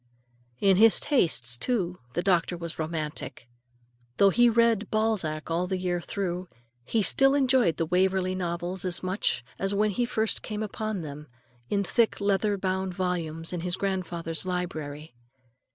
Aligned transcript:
In 0.59 0.77
his 0.77 0.99
tastes, 0.99 1.59
too, 1.59 1.99
the 2.13 2.23
doctor 2.23 2.57
was 2.57 2.79
romantic. 2.79 3.47
Though 4.17 4.31
he 4.31 4.49
read 4.49 4.89
Balzac 4.89 5.51
all 5.51 5.67
the 5.67 5.77
year 5.77 6.01
through, 6.01 6.49
he 6.85 7.03
still 7.03 7.35
enjoyed 7.35 7.77
the 7.77 7.85
Waverley 7.85 8.33
Novels 8.33 8.83
as 8.83 9.03
much 9.03 9.45
as 9.59 9.75
when 9.75 9.91
he 9.91 10.05
had 10.05 10.09
first 10.09 10.41
come 10.41 10.63
upon 10.63 11.01
them, 11.03 11.27
in 11.69 11.83
thick 11.83 12.19
leather 12.19 12.57
bound 12.57 12.95
volumes, 12.95 13.53
in 13.53 13.61
his 13.61 13.77
grandfather's 13.77 14.43
library. 14.43 15.13